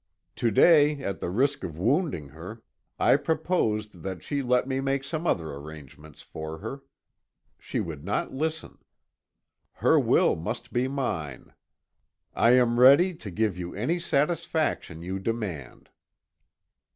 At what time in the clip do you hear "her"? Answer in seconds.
2.29-2.63, 6.57-6.81, 9.73-9.99